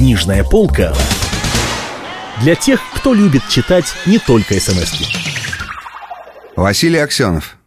Книжная 0.00 0.44
полка 0.44 0.94
для 2.40 2.54
тех, 2.54 2.80
кто 2.94 3.12
любит 3.12 3.42
читать 3.50 3.84
не 4.06 4.18
только 4.18 4.58
смс 4.58 4.94
-ки. 4.94 5.04
Василий 6.56 6.96
Аксенов. 7.00 7.58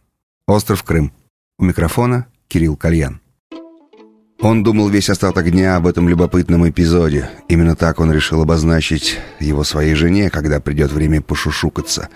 Остров 0.48 0.82
Крым. 0.82 1.12
У 1.60 1.64
микрофона 1.64 2.26
Кирилл 2.48 2.76
Кальян. 2.76 3.20
Он 4.40 4.64
думал 4.64 4.88
весь 4.88 5.10
остаток 5.10 5.48
дня 5.52 5.76
об 5.76 5.86
этом 5.86 6.08
любопытном 6.08 6.68
эпизоде. 6.68 7.30
Именно 7.46 7.76
так 7.76 8.00
он 8.00 8.10
решил 8.10 8.42
обозначить 8.42 9.20
его 9.38 9.62
своей 9.62 9.94
жене, 9.94 10.28
когда 10.28 10.58
придет 10.58 10.90
время 10.90 11.22
пошушукаться. 11.22 12.08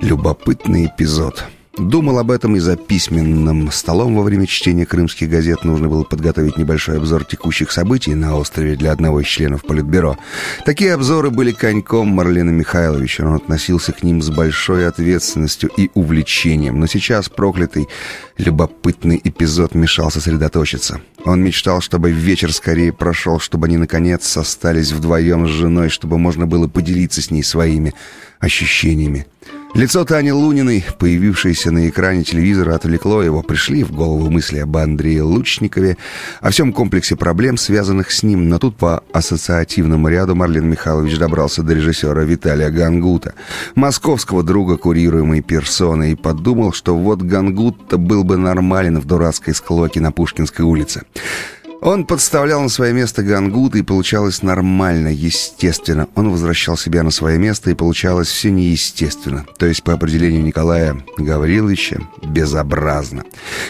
Любопытный 0.00 0.86
эпизод. 0.86 1.44
Думал 1.80 2.18
об 2.18 2.30
этом 2.30 2.56
и 2.56 2.58
за 2.60 2.76
письменным 2.76 3.72
столом 3.72 4.14
во 4.14 4.22
время 4.22 4.46
чтения 4.46 4.84
крымских 4.84 5.30
газет 5.30 5.64
нужно 5.64 5.88
было 5.88 6.04
подготовить 6.04 6.58
небольшой 6.58 6.98
обзор 6.98 7.24
текущих 7.24 7.72
событий 7.72 8.14
на 8.14 8.36
острове 8.36 8.76
для 8.76 8.92
одного 8.92 9.20
из 9.22 9.26
членов 9.26 9.64
Политбюро. 9.64 10.18
Такие 10.66 10.92
обзоры 10.92 11.30
были 11.30 11.52
коньком 11.52 12.08
Марлена 12.08 12.50
Михайловича. 12.50 13.24
Он 13.24 13.34
относился 13.34 13.92
к 13.92 14.02
ним 14.02 14.20
с 14.20 14.28
большой 14.28 14.86
ответственностью 14.86 15.70
и 15.74 15.90
увлечением. 15.94 16.78
Но 16.78 16.86
сейчас 16.86 17.30
проклятый, 17.30 17.88
любопытный 18.36 19.18
эпизод 19.24 19.74
мешал 19.74 20.10
сосредоточиться. 20.10 21.00
Он 21.24 21.42
мечтал, 21.42 21.80
чтобы 21.80 22.10
вечер 22.10 22.52
скорее 22.52 22.92
прошел, 22.92 23.40
чтобы 23.40 23.68
они, 23.68 23.78
наконец, 23.78 24.36
остались 24.36 24.92
вдвоем 24.92 25.46
с 25.46 25.50
женой, 25.50 25.88
чтобы 25.88 26.18
можно 26.18 26.46
было 26.46 26.68
поделиться 26.68 27.22
с 27.22 27.30
ней 27.30 27.42
своими 27.42 27.94
ощущениями. 28.38 29.26
Лицо 29.74 30.04
Тани 30.04 30.32
Луниной, 30.32 30.84
появившееся 30.98 31.70
на 31.70 31.88
экране 31.88 32.24
телевизора, 32.24 32.74
отвлекло 32.74 33.22
его. 33.22 33.40
Пришли 33.42 33.84
в 33.84 33.92
голову 33.92 34.28
мысли 34.28 34.58
об 34.58 34.76
Андрее 34.76 35.22
Лучникове, 35.22 35.96
о 36.40 36.50
всем 36.50 36.72
комплексе 36.72 37.14
проблем, 37.14 37.56
связанных 37.56 38.10
с 38.10 38.24
ним. 38.24 38.48
Но 38.48 38.58
тут 38.58 38.76
по 38.76 39.04
ассоциативному 39.12 40.08
ряду 40.08 40.34
Марлен 40.34 40.68
Михайлович 40.68 41.18
добрался 41.18 41.62
до 41.62 41.74
режиссера 41.74 42.24
Виталия 42.24 42.70
Гангута, 42.70 43.34
московского 43.76 44.42
друга 44.42 44.76
курируемой 44.76 45.40
персоны, 45.40 46.12
и 46.12 46.16
подумал, 46.16 46.72
что 46.72 46.96
вот 46.98 47.22
Гангут-то 47.22 47.96
был 47.96 48.24
бы 48.24 48.36
нормален 48.36 48.98
в 48.98 49.04
дурацкой 49.04 49.54
склоке 49.54 50.00
на 50.00 50.10
Пушкинской 50.10 50.64
улице. 50.64 51.02
Он 51.82 52.04
подставлял 52.04 52.60
на 52.60 52.68
свое 52.68 52.92
место 52.92 53.22
Гангут, 53.22 53.74
и 53.74 53.82
получалось 53.82 54.42
нормально, 54.42 55.08
естественно. 55.08 56.08
Он 56.14 56.30
возвращал 56.30 56.76
себя 56.76 57.02
на 57.02 57.10
свое 57.10 57.38
место, 57.38 57.70
и 57.70 57.74
получалось 57.74 58.28
все 58.28 58.50
неестественно. 58.50 59.46
То 59.58 59.64
есть, 59.64 59.82
по 59.82 59.94
определению 59.94 60.44
Николая 60.44 61.02
Гавриловича, 61.16 62.00
безобразно. 62.22 63.24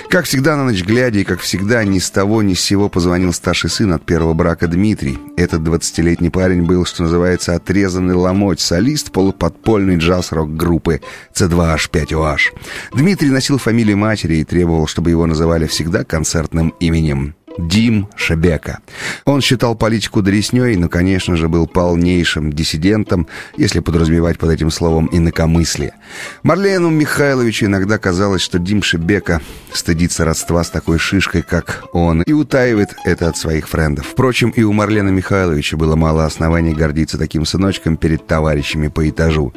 Как 0.09 0.25
всегда, 0.25 0.57
на 0.57 0.65
ночь 0.65 0.83
глядя, 0.83 1.21
и 1.21 1.25
как 1.25 1.39
всегда, 1.39 1.85
ни 1.85 2.01
с 2.01 2.11
того 2.11 2.43
ни 2.43 2.55
с 2.55 2.61
сего 2.61 2.89
позвонил 2.89 3.33
старший 3.33 3.71
сын 3.71 3.93
от 3.93 4.05
первого 4.05 4.35
брака 4.35 4.67
Дмитрий. 4.67 5.19
Этот 5.37 5.61
20-летний 5.61 6.31
парень 6.31 6.63
был, 6.63 6.85
что 6.85 7.05
называется, 7.05 7.55
отрезанный 7.55 8.15
ломоть, 8.15 8.61
солист 8.61 9.13
полуподпольной 9.13 9.97
джаз-рок-группы 9.97 11.01
C2H5OH. 11.35 12.39
Дмитрий 12.93 13.31
носил 13.31 13.59
фамилию 13.59 13.97
матери 13.97 14.37
и 14.37 14.45
требовал, 14.45 14.89
чтобы 14.89 15.11
его 15.11 15.27
называли 15.27 15.67
всегда 15.67 16.03
концертным 16.03 16.75
именем. 16.81 17.35
Дим 17.59 18.09
Шебека. 18.17 18.79
Он 19.25 19.41
считал 19.41 19.75
политику 19.75 20.23
дресней, 20.23 20.77
но, 20.77 20.89
конечно 20.89 21.37
же, 21.37 21.49
был 21.49 21.67
полнейшим 21.67 22.53
диссидентом, 22.53 23.27
если 23.57 23.81
подразумевать 23.81 24.39
под 24.39 24.51
этим 24.51 24.71
словом 24.71 25.09
инакомыслие. 25.13 25.95
Марлену 26.43 26.91
Михайловичу 26.91 27.67
иногда 27.67 27.99
казалось, 27.99 28.43
что 28.43 28.59
Дим 28.59 28.83
Шебека 28.83 29.41
стыдится 29.73 30.25
родства 30.25 30.65
с 30.65 30.71
такой 30.71 30.99
шишкой, 30.99 31.43
как 31.43 31.85
он, 31.93 32.23
и 32.23 32.33
утаивает 32.33 32.95
это 33.05 33.29
от 33.29 33.37
своих 33.37 33.69
френдов. 33.69 34.07
Впрочем, 34.07 34.51
и 34.51 34.63
у 34.63 34.73
Марлена 34.73 35.11
Михайловича 35.11 35.77
было 35.77 35.97
мало 35.97 36.25
оснований 36.25 36.75
гордиться 36.75 37.19
таким 37.19 37.45
сыночком 37.45 37.97
перед 37.97 38.27
товарищами 38.27 38.89
по 38.89 39.09
этажу. 39.09 39.53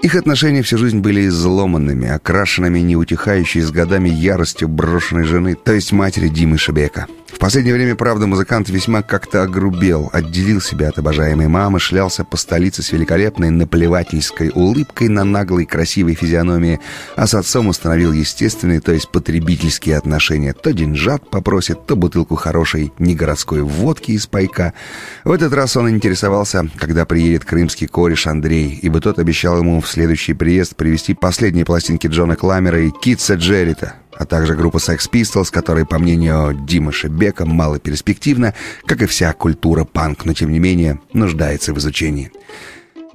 Их 0.00 0.14
отношения 0.14 0.62
всю 0.62 0.78
жизнь 0.78 1.00
были 1.00 1.26
изломанными, 1.26 2.08
окрашенными 2.08 2.80
неутихающей 2.80 3.60
с 3.60 3.70
годами 3.70 4.08
яростью 4.08 4.68
брошенной 4.68 5.24
жены, 5.24 5.54
то 5.54 5.72
есть 5.72 5.92
матери 5.92 6.28
Димы 6.28 6.58
Шебека. 6.58 7.06
В 7.38 7.40
последнее 7.40 7.72
время, 7.72 7.94
правда, 7.94 8.26
музыкант 8.26 8.68
весьма 8.68 9.02
как-то 9.02 9.44
огрубел, 9.44 10.10
отделил 10.12 10.60
себя 10.60 10.88
от 10.88 10.98
обожаемой 10.98 11.46
мамы, 11.46 11.78
шлялся 11.78 12.24
по 12.24 12.36
столице 12.36 12.82
с 12.82 12.90
великолепной 12.90 13.50
наплевательской 13.50 14.50
улыбкой 14.52 15.08
на 15.08 15.22
наглой 15.22 15.64
красивой 15.64 16.14
физиономии, 16.14 16.80
а 17.14 17.28
с 17.28 17.34
отцом 17.34 17.68
установил 17.68 18.12
естественные, 18.12 18.80
то 18.80 18.90
есть 18.90 19.12
потребительские 19.12 19.98
отношения. 19.98 20.52
То 20.52 20.72
деньжат 20.72 21.30
попросит, 21.30 21.86
то 21.86 21.94
бутылку 21.94 22.34
хорошей 22.34 22.92
негородской 22.98 23.62
водки 23.62 24.10
из 24.10 24.26
пайка. 24.26 24.74
В 25.22 25.30
этот 25.30 25.52
раз 25.52 25.76
он 25.76 25.88
интересовался, 25.88 26.68
когда 26.76 27.06
приедет 27.06 27.44
крымский 27.44 27.86
кореш 27.86 28.26
Андрей, 28.26 28.80
ибо 28.82 29.00
тот 29.00 29.20
обещал 29.20 29.58
ему 29.58 29.80
в 29.80 29.86
следующий 29.86 30.34
приезд 30.34 30.74
привезти 30.74 31.14
последние 31.14 31.64
пластинки 31.64 32.08
Джона 32.08 32.34
Кламера 32.34 32.80
и 32.80 32.90
Китса 32.90 33.34
Джеррита 33.34 33.94
а 34.18 34.26
также 34.26 34.54
группа 34.54 34.78
Sex 34.78 35.08
Pistols, 35.10 35.50
которая, 35.50 35.84
по 35.84 35.98
мнению 35.98 36.52
Димы 36.52 36.92
Шебека, 36.92 37.46
мало 37.46 37.78
перспективна, 37.78 38.52
как 38.84 39.00
и 39.00 39.06
вся 39.06 39.32
культура 39.32 39.84
панк, 39.84 40.24
но 40.24 40.34
тем 40.34 40.50
не 40.50 40.58
менее 40.58 40.98
нуждается 41.12 41.72
в 41.72 41.78
изучении. 41.78 42.32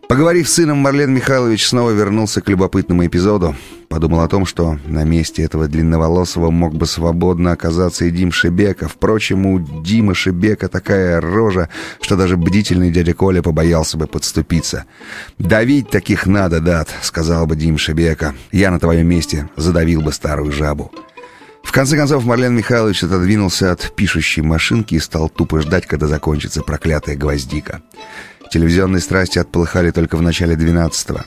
Поговорив 0.07 0.47
с 0.47 0.53
сыном, 0.53 0.77
Марлен 0.77 1.13
Михайлович 1.13 1.67
снова 1.67 1.91
вернулся 1.91 2.41
к 2.41 2.47
любопытному 2.47 3.05
эпизоду. 3.05 3.55
Подумал 3.93 4.21
о 4.21 4.27
том, 4.27 4.47
что 4.47 4.79
на 4.87 5.03
месте 5.03 5.43
этого 5.43 5.67
длинноволосого 5.67 6.49
мог 6.49 6.73
бы 6.73 6.87
свободно 6.87 7.51
оказаться 7.51 8.05
и 8.05 8.09
Дим 8.09 8.31
Шебека. 8.31 8.87
Впрочем, 8.87 9.45
у 9.45 9.59
Димы 9.59 10.15
Шебека 10.15 10.67
такая 10.67 11.21
рожа, 11.21 11.69
что 12.01 12.15
даже 12.15 12.35
бдительный 12.35 12.89
дядя 12.89 13.13
Коля 13.13 13.43
побоялся 13.43 13.95
бы 13.99 14.07
подступиться. 14.07 14.85
«Давить 15.37 15.91
таких 15.91 16.25
надо, 16.25 16.59
дат»,— 16.59 16.89
сказал 17.03 17.45
бы 17.45 17.55
Дим 17.55 17.77
Шебека. 17.77 18.33
«Я 18.51 18.71
на 18.71 18.79
твоем 18.79 19.05
месте 19.05 19.47
задавил 19.57 20.01
бы 20.01 20.11
старую 20.11 20.51
жабу». 20.51 20.91
В 21.63 21.71
конце 21.71 21.95
концов, 21.95 22.25
Марлен 22.25 22.55
Михайлович 22.55 23.03
отодвинулся 23.03 23.71
от 23.71 23.95
пишущей 23.95 24.41
машинки 24.41 24.95
и 24.95 24.99
стал 24.99 25.29
тупо 25.29 25.61
ждать, 25.61 25.85
когда 25.85 26.07
закончится 26.07 26.63
проклятая 26.63 27.15
гвоздика. 27.15 27.83
Телевизионные 28.53 29.01
страсти 29.01 29.39
отполыхали 29.39 29.89
только 29.89 30.15
в 30.15 30.21
начале 30.21 30.53
12-го. 30.53 31.21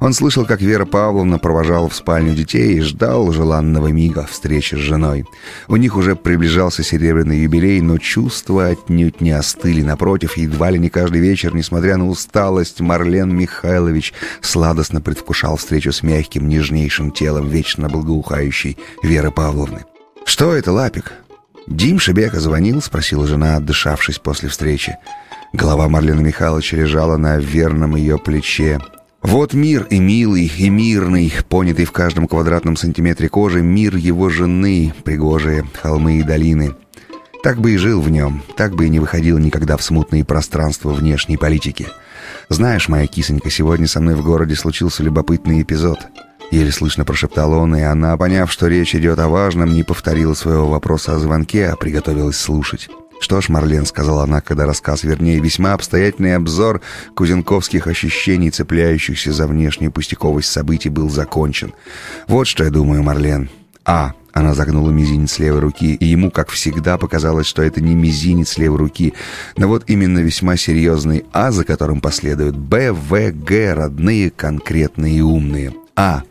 Он 0.00 0.12
слышал, 0.12 0.44
как 0.44 0.60
Вера 0.60 0.84
Павловна 0.84 1.38
провожала 1.38 1.88
в 1.88 1.94
спальню 1.94 2.34
детей 2.34 2.74
и 2.74 2.80
ждал 2.80 3.30
желанного 3.32 3.86
мига 3.92 4.26
встречи 4.28 4.74
с 4.74 4.78
женой. 4.78 5.24
У 5.68 5.76
них 5.76 5.94
уже 5.94 6.16
приближался 6.16 6.82
серебряный 6.82 7.38
юбилей, 7.38 7.80
но 7.80 7.98
чувства 7.98 8.66
отнюдь 8.66 9.20
не 9.20 9.30
остыли. 9.30 9.82
Напротив, 9.82 10.36
едва 10.36 10.72
ли 10.72 10.80
не 10.80 10.90
каждый 10.90 11.20
вечер, 11.20 11.54
несмотря 11.54 11.98
на 11.98 12.08
усталость, 12.08 12.80
Марлен 12.80 13.32
Михайлович 13.32 14.12
сладостно 14.40 15.00
предвкушал 15.00 15.58
встречу 15.58 15.92
с 15.92 16.02
мягким, 16.02 16.48
нежнейшим 16.48 17.12
телом, 17.12 17.48
вечно 17.48 17.88
благоухающей 17.88 18.76
Веры 19.04 19.30
Павловны. 19.30 19.84
«Что 20.24 20.52
это, 20.52 20.72
Лапик?» 20.72 21.12
«Дим 21.68 22.00
Шебека 22.00 22.40
звонил?»— 22.40 22.82
спросила 22.82 23.24
жена, 23.28 23.54
отдышавшись 23.54 24.18
после 24.18 24.48
встречи. 24.48 24.96
Голова 25.52 25.88
Марлена 25.88 26.20
Михайловича 26.20 26.78
лежала 26.78 27.16
на 27.18 27.36
верном 27.38 27.94
ее 27.96 28.18
плече. 28.18 28.80
Вот 29.20 29.52
мир 29.52 29.86
и 29.90 29.98
милый, 29.98 30.50
и 30.56 30.68
мирный, 30.70 31.32
понятый 31.48 31.84
в 31.84 31.92
каждом 31.92 32.26
квадратном 32.26 32.76
сантиметре 32.76 33.28
кожи, 33.28 33.62
мир 33.62 33.94
его 33.96 34.30
жены, 34.30 34.94
пригожие 35.04 35.64
холмы 35.80 36.18
и 36.18 36.22
долины. 36.22 36.74
Так 37.42 37.60
бы 37.60 37.72
и 37.72 37.76
жил 37.76 38.00
в 38.00 38.10
нем, 38.10 38.42
так 38.56 38.74
бы 38.74 38.86
и 38.86 38.88
не 38.88 38.98
выходил 38.98 39.38
никогда 39.38 39.76
в 39.76 39.82
смутные 39.82 40.24
пространства 40.24 40.90
внешней 40.90 41.36
политики. 41.36 41.88
«Знаешь, 42.48 42.88
моя 42.88 43.06
кисонька, 43.06 43.50
сегодня 43.50 43.86
со 43.86 44.00
мной 44.00 44.14
в 44.14 44.24
городе 44.24 44.54
случился 44.54 45.02
любопытный 45.02 45.62
эпизод». 45.62 45.98
Еле 46.50 46.70
слышно 46.70 47.04
прошептал 47.04 47.52
он, 47.52 47.74
и 47.76 47.80
она, 47.80 48.16
поняв, 48.16 48.52
что 48.52 48.68
речь 48.68 48.94
идет 48.94 49.18
о 49.18 49.28
важном, 49.28 49.72
не 49.72 49.84
повторила 49.84 50.34
своего 50.34 50.68
вопроса 50.68 51.14
о 51.14 51.18
звонке, 51.18 51.68
а 51.68 51.76
приготовилась 51.76 52.36
слушать. 52.36 52.90
«Что 53.22 53.40
ж, 53.40 53.50
Марлен»,— 53.50 53.86
сказала 53.86 54.24
она, 54.24 54.40
когда 54.40 54.66
рассказ, 54.66 55.04
вернее, 55.04 55.38
весьма 55.38 55.74
обстоятельный 55.74 56.34
обзор 56.34 56.80
кузенковских 57.14 57.86
ощущений, 57.86 58.50
цепляющихся 58.50 59.32
за 59.32 59.46
внешнюю 59.46 59.92
пустяковость 59.92 60.50
событий, 60.50 60.88
был 60.88 61.08
закончен. 61.08 61.72
«Вот 62.26 62.48
что 62.48 62.64
я 62.64 62.70
думаю, 62.70 63.04
Марлен. 63.04 63.48
А. 63.84 64.14
Она 64.32 64.54
загнула 64.54 64.90
мизинец 64.90 65.38
левой 65.38 65.60
руки, 65.60 65.94
и 65.94 66.04
ему, 66.04 66.32
как 66.32 66.48
всегда, 66.48 66.98
показалось, 66.98 67.46
что 67.46 67.62
это 67.62 67.80
не 67.80 67.94
мизинец 67.94 68.58
левой 68.58 68.78
руки, 68.78 69.12
но 69.56 69.68
вот 69.68 69.84
именно 69.86 70.18
весьма 70.18 70.56
серьезный 70.56 71.24
«А», 71.32 71.52
за 71.52 71.64
которым 71.64 72.00
последуют 72.00 72.56
«Б», 72.56 72.92
«В», 72.92 73.30
«Г», 73.30 73.74
родные, 73.74 74.30
конкретные 74.30 75.18
и 75.18 75.20
умные. 75.20 75.74
А. 75.94 76.22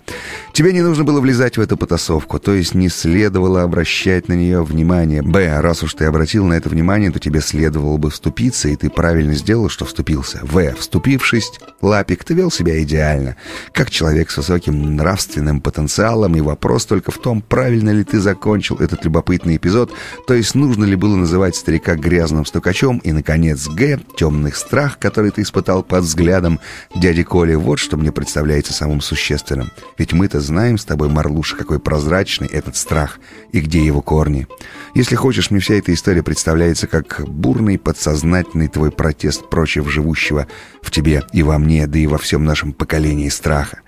Тебе 0.54 0.74
не 0.74 0.82
нужно 0.82 1.06
было 1.06 1.22
влезать 1.22 1.58
в 1.58 1.62
эту 1.62 1.78
потасовку, 1.78 2.38
то 2.38 2.54
есть 2.54 2.74
не 2.74 2.90
следовало 2.90 3.64
обращать 3.64 4.28
на 4.28 4.34
нее 4.34 4.64
внимание. 4.64 5.22
Б. 5.22 5.62
Раз 5.62 5.82
уж 5.82 5.94
ты 5.94 6.06
обратил 6.06 6.46
на 6.46 6.56
это 6.56 6.68
внимание, 6.68 7.10
то 7.10 7.20
тебе 7.20 7.40
следовало 7.40 7.98
бы 7.98 8.10
вступиться, 8.10 8.68
и 8.68 8.76
ты 8.76 8.90
правильно 8.90 9.34
сделал, 9.34 9.70
что 9.70 9.86
вступился. 9.86 10.42
В. 10.44 10.76
Вступившись, 10.76 11.52
Лапик, 11.82 12.26
ты 12.26 12.34
вел 12.34 12.52
себя 12.52 12.84
идеально, 12.84 13.38
как 13.72 13.90
человек 13.90 14.30
с 14.30 14.38
высоким 14.38 14.98
нравственным 14.98 15.62
потенциалом, 15.62 16.36
и 16.36 16.42
вопрос 16.42 16.86
только 16.86 17.12
в 17.12 17.18
том, 17.18 17.42
правильно 17.42 17.92
ли 17.92 18.04
ты 18.04 18.20
закончил 18.20 18.76
этот 18.78 19.06
любопытный 19.06 19.56
эпизод, 19.56 19.92
то 20.28 20.34
есть 20.34 20.54
нужно 20.54 20.84
ли 20.84 20.96
было 20.98 21.16
называть 21.16 21.56
старика 21.56 21.96
грязным 21.96 22.46
стукачом, 22.46 22.98
и, 23.00 23.14
наконец, 23.14 23.68
Г. 23.70 24.02
Темный 24.18 24.52
страх, 24.52 25.00
который 25.00 25.32
ты 25.32 25.44
испытал 25.44 25.82
под 25.82 26.04
взглядом 26.04 26.60
дяди 26.94 27.24
Коли, 27.24 27.56
вот 27.56 27.80
что 27.80 27.96
мне 27.96 28.12
представляется 28.12 28.74
самым 28.74 29.00
существенным. 29.00 29.72
Ведь 29.98 30.12
мы-то 30.12 30.41
знаем 30.42 30.78
с 30.78 30.86
тобой, 30.86 31.10
Марлуша, 31.10 31.56
какой 31.56 31.80
прозрачный 31.80 32.48
этот 32.48 32.76
страх 32.76 33.20
и 33.52 33.60
где 33.60 33.86
его 33.86 34.02
корни. 34.02 34.48
Если 34.96 35.16
хочешь, 35.16 35.52
мне 35.52 35.60
вся 35.60 35.76
эта 35.76 35.94
история 35.94 36.24
представляется 36.24 36.88
как 36.88 37.24
бурный 37.28 37.80
подсознательный 37.80 38.68
твой 38.68 38.92
протест 38.92 39.50
против 39.50 39.90
живущего 39.90 40.48
в 40.82 40.92
тебе 40.92 41.24
и 41.32 41.44
во 41.44 41.58
мне, 41.58 41.88
да 41.88 42.00
и 42.00 42.08
во 42.08 42.18
всем 42.18 42.44
нашем 42.44 42.74
поколении 42.74 43.30
страха. 43.30 43.80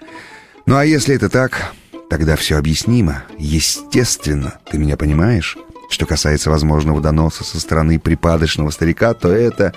Ну 0.66 0.78
а 0.78 0.86
если 0.86 1.16
это 1.16 1.30
так, 1.30 1.74
тогда 2.10 2.36
все 2.36 2.58
объяснимо, 2.58 3.24
естественно, 3.38 4.60
ты 4.72 4.78
меня 4.78 4.98
понимаешь? 4.98 5.58
Что 5.90 6.06
касается 6.06 6.50
возможного 6.50 7.02
доноса 7.02 7.44
со 7.44 7.60
стороны 7.60 8.00
припадочного 8.00 8.70
старика, 8.70 9.14
то 9.14 9.30
это 9.30 9.74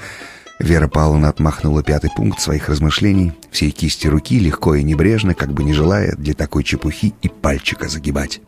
Вера 0.58 0.88
Павловна 0.88 1.28
отмахнула 1.28 1.82
пятый 1.82 2.10
пункт 2.14 2.40
своих 2.40 2.68
размышлений, 2.68 3.32
всей 3.50 3.70
кисти 3.70 4.06
руки, 4.06 4.38
легко 4.38 4.74
и 4.74 4.82
небрежно, 4.82 5.34
как 5.34 5.52
бы 5.52 5.64
не 5.64 5.74
желая 5.74 6.14
для 6.16 6.32
такой 6.32 6.64
чепухи 6.64 7.14
и 7.20 7.28
пальчика 7.28 7.88
загибать. 7.88 8.40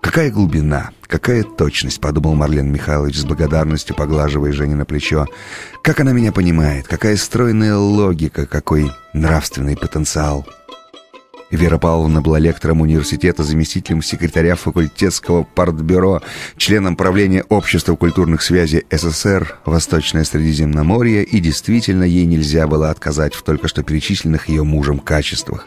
«Какая 0.00 0.30
глубина, 0.30 0.90
какая 1.06 1.42
точность»,— 1.42 2.00
подумал 2.02 2.34
Марлен 2.34 2.70
Михайлович 2.70 3.16
с 3.18 3.24
благодарностью, 3.24 3.96
поглаживая 3.96 4.52
Жене 4.52 4.76
на 4.76 4.84
плечо. 4.84 5.26
«Как 5.82 6.00
она 6.00 6.12
меня 6.12 6.32
понимает, 6.32 6.86
какая 6.86 7.16
стройная 7.16 7.76
логика, 7.76 8.46
какой 8.46 8.92
нравственный 9.12 9.76
потенциал». 9.76 10.46
Вера 11.50 11.78
Павловна 11.78 12.20
была 12.20 12.38
лектором 12.38 12.82
университета, 12.82 13.42
заместителем 13.42 14.02
секретаря 14.02 14.54
факультетского 14.54 15.44
партбюро, 15.44 16.20
членом 16.58 16.94
правления 16.94 17.42
Общества 17.48 17.96
культурных 17.96 18.42
связей 18.42 18.84
СССР 18.90 19.56
Восточное 19.64 20.24
Средиземноморье, 20.24 21.24
и 21.24 21.40
действительно 21.40 22.04
ей 22.04 22.26
нельзя 22.26 22.66
было 22.66 22.90
отказать 22.90 23.34
в 23.34 23.42
только 23.42 23.66
что 23.66 23.82
перечисленных 23.82 24.50
ее 24.50 24.62
мужем 24.62 24.98
качествах. 24.98 25.66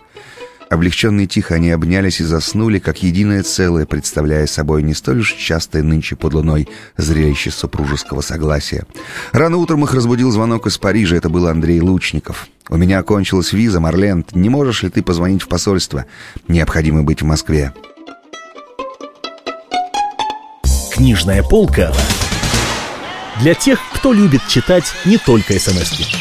Облегченные 0.71 1.27
тихо 1.27 1.55
они 1.55 1.69
обнялись 1.69 2.21
и 2.21 2.23
заснули, 2.23 2.79
как 2.79 3.03
единое 3.03 3.43
целое, 3.43 3.85
представляя 3.85 4.47
собой 4.47 4.83
не 4.83 4.93
столь 4.93 5.19
уж 5.19 5.33
частое 5.33 5.83
нынче 5.83 6.15
под 6.15 6.33
луной 6.33 6.69
зрелище 6.95 7.51
супружеского 7.51 8.21
согласия. 8.21 8.85
Рано 9.33 9.57
утром 9.57 9.83
их 9.83 9.93
разбудил 9.93 10.31
звонок 10.31 10.67
из 10.67 10.77
Парижа, 10.77 11.17
это 11.17 11.27
был 11.27 11.47
Андрей 11.47 11.81
Лучников. 11.81 12.47
«У 12.69 12.77
меня 12.77 12.99
окончилась 12.99 13.51
виза, 13.51 13.81
Марлен. 13.81 14.25
Не 14.31 14.47
можешь 14.47 14.83
ли 14.83 14.89
ты 14.89 15.03
позвонить 15.03 15.41
в 15.41 15.49
посольство? 15.49 16.05
Необходимо 16.47 17.03
быть 17.03 17.21
в 17.21 17.25
Москве». 17.25 17.73
Книжная 20.93 21.43
полка 21.43 21.91
для 23.41 23.55
тех, 23.55 23.77
кто 23.93 24.13
любит 24.13 24.41
читать 24.47 24.85
не 25.03 25.17
только 25.17 25.59
смс 25.59 25.99
-ки. 25.99 26.20